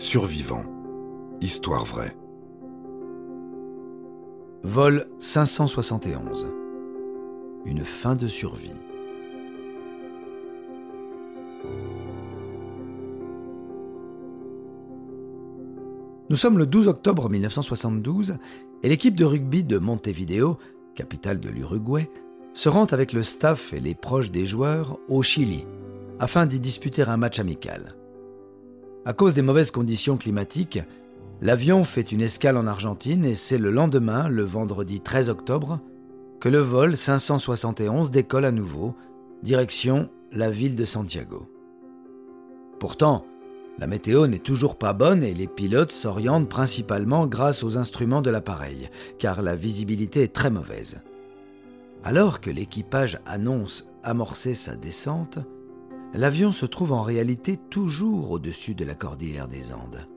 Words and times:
Survivants. 0.00 0.64
Histoire 1.40 1.84
vraie. 1.84 2.16
Vol 4.62 5.08
571. 5.18 6.46
Une 7.64 7.84
fin 7.84 8.14
de 8.14 8.28
survie. 8.28 8.70
Nous 16.30 16.36
sommes 16.36 16.58
le 16.58 16.66
12 16.66 16.86
octobre 16.86 17.28
1972 17.28 18.38
et 18.84 18.88
l'équipe 18.88 19.16
de 19.16 19.24
rugby 19.24 19.64
de 19.64 19.78
Montevideo, 19.78 20.58
capitale 20.94 21.40
de 21.40 21.48
l'Uruguay, 21.48 22.08
se 22.52 22.68
rend 22.68 22.86
avec 22.86 23.12
le 23.12 23.24
staff 23.24 23.72
et 23.72 23.80
les 23.80 23.96
proches 23.96 24.30
des 24.30 24.46
joueurs 24.46 25.00
au 25.08 25.24
Chili 25.24 25.66
afin 26.20 26.46
d'y 26.46 26.60
disputer 26.60 27.02
un 27.02 27.16
match 27.16 27.40
amical. 27.40 27.96
À 29.08 29.14
cause 29.14 29.32
des 29.32 29.40
mauvaises 29.40 29.70
conditions 29.70 30.18
climatiques, 30.18 30.80
l'avion 31.40 31.82
fait 31.84 32.12
une 32.12 32.20
escale 32.20 32.58
en 32.58 32.66
Argentine 32.66 33.24
et 33.24 33.34
c'est 33.34 33.56
le 33.56 33.70
lendemain, 33.70 34.28
le 34.28 34.44
vendredi 34.44 35.00
13 35.00 35.30
octobre, 35.30 35.80
que 36.40 36.50
le 36.50 36.58
vol 36.58 36.94
571 36.94 38.10
décolle 38.10 38.44
à 38.44 38.52
nouveau, 38.52 38.94
direction 39.42 40.10
la 40.30 40.50
ville 40.50 40.76
de 40.76 40.84
Santiago. 40.84 41.50
Pourtant, 42.80 43.24
la 43.78 43.86
météo 43.86 44.26
n'est 44.26 44.40
toujours 44.40 44.76
pas 44.76 44.92
bonne 44.92 45.24
et 45.24 45.32
les 45.32 45.48
pilotes 45.48 45.90
s'orientent 45.90 46.50
principalement 46.50 47.26
grâce 47.26 47.64
aux 47.64 47.78
instruments 47.78 48.20
de 48.20 48.28
l'appareil, 48.28 48.90
car 49.18 49.40
la 49.40 49.56
visibilité 49.56 50.24
est 50.24 50.34
très 50.34 50.50
mauvaise. 50.50 51.00
Alors 52.04 52.42
que 52.42 52.50
l'équipage 52.50 53.20
annonce 53.24 53.88
amorcer 54.02 54.52
sa 54.52 54.76
descente, 54.76 55.38
l'avion 56.14 56.52
se 56.52 56.66
trouve 56.66 56.92
en 56.92 57.02
réalité 57.02 57.56
toujours 57.56 58.30
au-dessus 58.30 58.74
de 58.74 58.84
la 58.84 58.94
cordillère 58.94 59.48
des 59.48 59.72
Andes. 59.72 60.08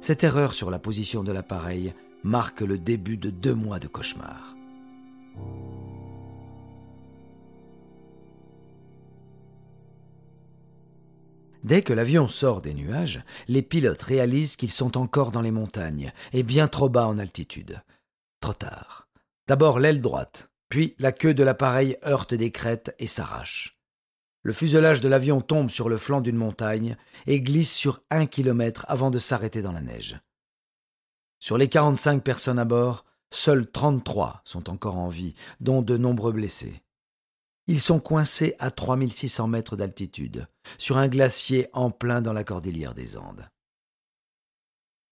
Cette 0.00 0.24
erreur 0.24 0.54
sur 0.54 0.70
la 0.70 0.78
position 0.78 1.24
de 1.24 1.32
l'appareil 1.32 1.94
marque 2.22 2.60
le 2.60 2.78
début 2.78 3.16
de 3.16 3.30
deux 3.30 3.54
mois 3.54 3.78
de 3.78 3.88
cauchemar. 3.88 4.54
Dès 11.64 11.80
que 11.80 11.94
l'avion 11.94 12.28
sort 12.28 12.60
des 12.60 12.74
nuages, 12.74 13.22
les 13.48 13.62
pilotes 13.62 14.02
réalisent 14.02 14.56
qu'ils 14.56 14.70
sont 14.70 14.98
encore 14.98 15.30
dans 15.30 15.40
les 15.40 15.50
montagnes 15.50 16.12
et 16.34 16.42
bien 16.42 16.68
trop 16.68 16.90
bas 16.90 17.06
en 17.08 17.18
altitude. 17.18 17.82
Trop 18.40 18.52
tard. 18.52 19.08
D'abord 19.48 19.78
l'aile 19.78 20.02
droite, 20.02 20.50
puis 20.68 20.94
la 20.98 21.12
queue 21.12 21.32
de 21.32 21.42
l'appareil 21.42 21.96
heurte 22.06 22.34
des 22.34 22.50
crêtes 22.50 22.94
et 22.98 23.06
s'arrache. 23.06 23.78
Le 24.44 24.52
fuselage 24.52 25.00
de 25.00 25.08
l'avion 25.08 25.40
tombe 25.40 25.70
sur 25.70 25.88
le 25.88 25.96
flanc 25.96 26.20
d'une 26.20 26.36
montagne 26.36 26.98
et 27.26 27.40
glisse 27.40 27.72
sur 27.72 28.02
un 28.10 28.26
kilomètre 28.26 28.84
avant 28.88 29.10
de 29.10 29.18
s'arrêter 29.18 29.62
dans 29.62 29.72
la 29.72 29.80
neige. 29.80 30.20
Sur 31.40 31.56
les 31.56 31.68
45 31.68 32.22
personnes 32.22 32.58
à 32.58 32.66
bord, 32.66 33.06
seules 33.30 33.70
33 33.70 34.42
sont 34.44 34.68
encore 34.68 34.98
en 34.98 35.08
vie, 35.08 35.34
dont 35.60 35.80
de 35.80 35.96
nombreux 35.96 36.32
blessés. 36.32 36.82
Ils 37.68 37.80
sont 37.80 38.00
coincés 38.00 38.54
à 38.58 38.70
3600 38.70 39.48
mètres 39.48 39.76
d'altitude, 39.76 40.46
sur 40.76 40.98
un 40.98 41.08
glacier 41.08 41.68
en 41.72 41.90
plein 41.90 42.20
dans 42.20 42.34
la 42.34 42.44
cordillère 42.44 42.94
des 42.94 43.16
Andes. 43.16 43.48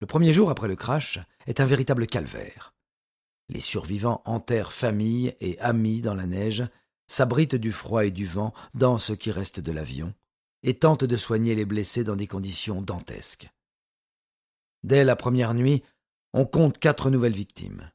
Le 0.00 0.06
premier 0.06 0.34
jour 0.34 0.50
après 0.50 0.68
le 0.68 0.76
crash 0.76 1.18
est 1.46 1.60
un 1.60 1.66
véritable 1.66 2.06
calvaire. 2.06 2.74
Les 3.48 3.60
survivants 3.60 4.20
enterrent 4.26 4.74
famille 4.74 5.34
et 5.40 5.58
amis 5.58 6.02
dans 6.02 6.14
la 6.14 6.26
neige, 6.26 6.64
s'abritent 7.12 7.56
du 7.56 7.72
froid 7.72 8.06
et 8.06 8.10
du 8.10 8.24
vent 8.24 8.54
dans 8.72 8.96
ce 8.96 9.12
qui 9.12 9.30
reste 9.30 9.60
de 9.60 9.70
l'avion, 9.70 10.14
et 10.62 10.78
tentent 10.78 11.04
de 11.04 11.16
soigner 11.18 11.54
les 11.54 11.66
blessés 11.66 12.04
dans 12.04 12.16
des 12.16 12.26
conditions 12.26 12.80
dantesques. 12.80 13.50
Dès 14.82 15.04
la 15.04 15.14
première 15.14 15.52
nuit, 15.52 15.82
on 16.32 16.46
compte 16.46 16.78
quatre 16.78 17.10
nouvelles 17.10 17.36
victimes. 17.36 17.90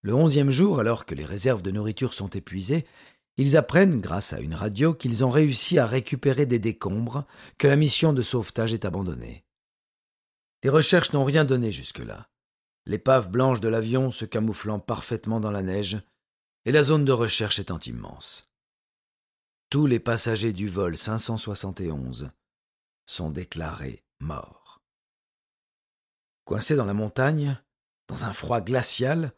Le 0.00 0.14
onzième 0.14 0.50
jour, 0.50 0.80
alors 0.80 1.04
que 1.04 1.14
les 1.14 1.26
réserves 1.26 1.60
de 1.60 1.70
nourriture 1.70 2.14
sont 2.14 2.30
épuisées, 2.30 2.86
ils 3.36 3.54
apprennent, 3.54 4.00
grâce 4.00 4.32
à 4.32 4.40
une 4.40 4.54
radio, 4.54 4.94
qu'ils 4.94 5.22
ont 5.22 5.28
réussi 5.28 5.78
à 5.78 5.86
récupérer 5.86 6.46
des 6.46 6.58
décombres, 6.58 7.26
que 7.58 7.68
la 7.68 7.76
mission 7.76 8.14
de 8.14 8.22
sauvetage 8.22 8.72
est 8.72 8.86
abandonnée. 8.86 9.44
Les 10.62 10.70
recherches 10.70 11.12
n'ont 11.12 11.24
rien 11.24 11.44
donné 11.44 11.70
jusque-là. 11.70 12.30
L'épave 12.86 13.28
blanche 13.28 13.60
de 13.60 13.68
l'avion 13.68 14.10
se 14.10 14.24
camouflant 14.24 14.78
parfaitement 14.78 15.38
dans 15.38 15.50
la 15.50 15.62
neige, 15.62 15.98
et 16.66 16.72
la 16.72 16.82
zone 16.82 17.04
de 17.04 17.12
recherche 17.12 17.60
étant 17.60 17.78
immense. 17.78 18.50
Tous 19.70 19.86
les 19.86 20.00
passagers 20.00 20.52
du 20.52 20.68
vol 20.68 20.98
571 20.98 22.30
sont 23.06 23.30
déclarés 23.30 24.02
morts. 24.18 24.82
Coincés 26.44 26.74
dans 26.74 26.84
la 26.84 26.92
montagne, 26.92 27.56
dans 28.08 28.24
un 28.24 28.32
froid 28.32 28.60
glacial, 28.60 29.32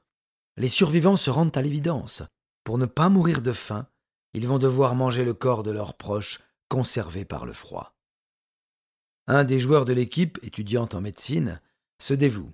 les 0.57 0.69
survivants 0.69 1.17
se 1.17 1.31
rendent 1.31 1.57
à 1.57 1.63
l'évidence. 1.63 2.23
Pour 2.65 2.79
ne 2.79 2.87
pas 2.87 3.11
mourir 3.11 3.43
de 3.43 3.53
faim, 3.53 3.87
ils 4.33 4.49
vont 4.49 4.59
devoir 4.59 4.95
manger 4.95 5.25
le 5.25 5.35
corps 5.35 5.63
de 5.63 5.71
leurs 5.71 5.97
proches 5.97 6.41
conservé 6.69 7.27
par 7.27 7.45
le 7.45 7.53
froid. 7.53 7.95
Un 9.27 9.45
des 9.45 9.61
joueurs 9.61 9.85
de 9.85 9.93
l'équipe, 9.93 10.39
étudiante 10.43 10.95
en 10.95 11.03
médecine, 11.03 11.61
se 12.01 12.15
dévoue 12.15 12.53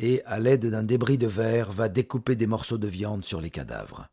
et, 0.00 0.22
à 0.24 0.40
l'aide 0.40 0.66
d'un 0.66 0.82
débris 0.82 1.18
de 1.18 1.26
verre, 1.26 1.70
va 1.70 1.88
découper 1.88 2.34
des 2.34 2.46
morceaux 2.46 2.78
de 2.78 2.88
viande 2.88 3.24
sur 3.24 3.40
les 3.40 3.50
cadavres. 3.50 4.08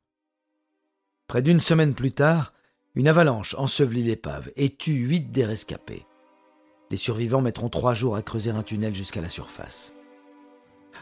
Près 1.28 1.42
d'une 1.42 1.60
semaine 1.60 1.96
plus 1.96 2.12
tard, 2.12 2.54
une 2.94 3.08
avalanche 3.08 3.56
ensevelit 3.58 4.04
l'épave 4.04 4.52
et 4.56 4.76
tue 4.76 4.94
huit 4.94 5.32
des 5.32 5.46
rescapés. 5.46 6.06
Les 6.92 6.98
survivants 6.98 7.42
mettront 7.42 7.70
trois 7.70 7.94
jours 7.94 8.16
à 8.16 8.22
creuser 8.22 8.52
un 8.52 8.64
tunnel 8.64 8.94
jusqu'à 8.94 9.22
la 9.22 9.30
surface. 9.30 9.94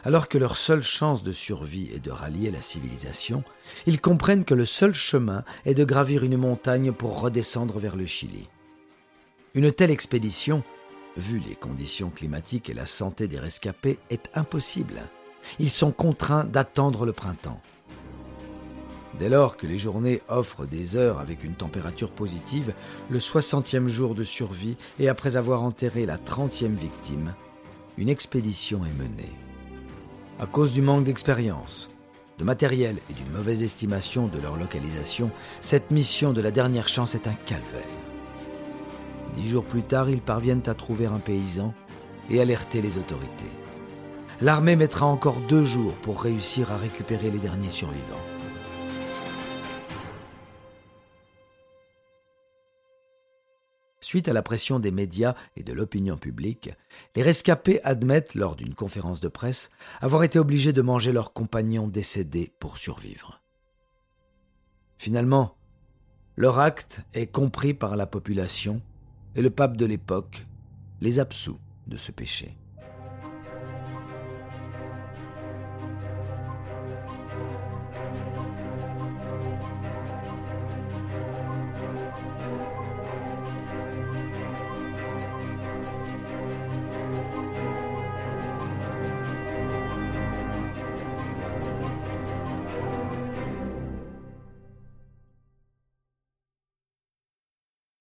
Alors 0.04 0.28
que 0.28 0.38
leur 0.38 0.56
seule 0.56 0.82
chance 0.82 1.22
de 1.22 1.32
survie 1.32 1.90
est 1.92 2.04
de 2.04 2.10
rallier 2.10 2.50
la 2.50 2.60
civilisation, 2.60 3.44
ils 3.86 4.00
comprennent 4.00 4.44
que 4.44 4.54
le 4.54 4.64
seul 4.64 4.94
chemin 4.94 5.42
est 5.64 5.74
de 5.74 5.84
gravir 5.84 6.22
une 6.22 6.36
montagne 6.36 6.92
pour 6.92 7.20
redescendre 7.20 7.78
vers 7.78 7.96
le 7.96 8.06
Chili. 8.06 8.48
Une 9.54 9.72
telle 9.72 9.90
expédition, 9.90 10.62
vu 11.16 11.38
les 11.38 11.54
conditions 11.54 12.10
climatiques 12.10 12.70
et 12.70 12.74
la 12.74 12.86
santé 12.86 13.28
des 13.28 13.38
rescapés, 13.38 13.98
est 14.10 14.30
impossible. 14.34 15.00
Ils 15.58 15.70
sont 15.70 15.92
contraints 15.92 16.44
d'attendre 16.44 17.06
le 17.06 17.12
printemps. 17.12 17.60
Dès 19.18 19.28
lors 19.30 19.56
que 19.56 19.66
les 19.66 19.78
journées 19.78 20.20
offrent 20.28 20.66
des 20.66 20.96
heures 20.96 21.20
avec 21.20 21.42
une 21.42 21.54
température 21.54 22.10
positive, 22.10 22.74
le 23.08 23.18
60e 23.18 23.88
jour 23.88 24.14
de 24.14 24.24
survie 24.24 24.76
et 24.98 25.08
après 25.08 25.36
avoir 25.36 25.62
enterré 25.62 26.04
la 26.04 26.18
30e 26.18 26.74
victime, 26.74 27.34
une 27.96 28.10
expédition 28.10 28.84
est 28.84 28.98
menée. 28.98 29.32
À 30.38 30.44
cause 30.44 30.72
du 30.72 30.82
manque 30.82 31.04
d'expérience, 31.04 31.88
de 32.38 32.44
matériel 32.44 32.96
et 33.08 33.14
d'une 33.14 33.32
mauvaise 33.32 33.62
estimation 33.62 34.26
de 34.26 34.38
leur 34.38 34.58
localisation, 34.58 35.30
cette 35.62 35.90
mission 35.90 36.34
de 36.34 36.42
la 36.42 36.50
dernière 36.50 36.88
chance 36.88 37.14
est 37.14 37.26
un 37.26 37.36
calvaire. 37.46 38.05
Dix 39.36 39.48
jours 39.48 39.64
plus 39.64 39.82
tard, 39.82 40.08
ils 40.08 40.22
parviennent 40.22 40.62
à 40.66 40.74
trouver 40.74 41.06
un 41.06 41.18
paysan 41.18 41.74
et 42.30 42.40
alerter 42.40 42.80
les 42.80 42.96
autorités. 42.96 43.50
L'armée 44.40 44.76
mettra 44.76 45.06
encore 45.06 45.38
deux 45.48 45.62
jours 45.62 45.92
pour 45.96 46.22
réussir 46.22 46.72
à 46.72 46.78
récupérer 46.78 47.30
les 47.30 47.38
derniers 47.38 47.70
survivants. 47.70 48.22
Suite 54.00 54.28
à 54.28 54.32
la 54.32 54.42
pression 54.42 54.78
des 54.78 54.90
médias 54.90 55.34
et 55.56 55.62
de 55.62 55.72
l'opinion 55.72 56.16
publique, 56.16 56.70
les 57.14 57.22
rescapés 57.22 57.82
admettent, 57.82 58.34
lors 58.34 58.56
d'une 58.56 58.74
conférence 58.74 59.20
de 59.20 59.28
presse, 59.28 59.70
avoir 60.00 60.22
été 60.22 60.38
obligés 60.38 60.72
de 60.72 60.80
manger 60.80 61.12
leurs 61.12 61.32
compagnons 61.32 61.88
décédés 61.88 62.52
pour 62.58 62.78
survivre. 62.78 63.42
Finalement, 64.96 65.56
leur 66.36 66.58
acte 66.58 67.00
est 67.14 67.26
compris 67.26 67.74
par 67.74 67.96
la 67.96 68.06
population 68.06 68.80
et 69.36 69.42
le 69.42 69.50
pape 69.50 69.76
de 69.76 69.86
l'époque 69.86 70.46
les 71.00 71.18
absout 71.18 71.58
de 71.86 71.96
ce 71.96 72.10
péché. 72.10 72.56